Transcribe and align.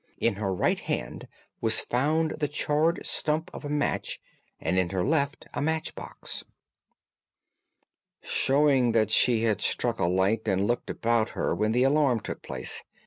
In 0.17 0.33
her 0.37 0.51
right 0.51 0.79
hand 0.79 1.27
was 1.61 1.79
found 1.79 2.31
the 2.39 2.47
charred 2.47 3.05
stump 3.05 3.51
of 3.53 3.63
a 3.63 3.69
match, 3.69 4.19
and 4.59 4.79
in 4.79 4.89
her 4.89 5.05
left 5.05 5.45
a 5.53 5.61
match 5.61 5.93
box." 5.93 6.43
"Showing 8.23 8.93
that 8.93 9.11
she 9.11 9.43
had 9.43 9.61
struck 9.61 9.99
a 9.99 10.05
light 10.07 10.47
and 10.47 10.65
looked 10.65 10.89
about 10.89 11.29
her 11.37 11.53
when 11.53 11.71
the 11.71 11.83
alarm 11.83 12.19
took 12.19 12.41
place. 12.41 12.81